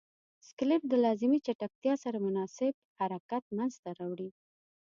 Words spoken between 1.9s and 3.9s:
سره مناسب حرکت منځ ته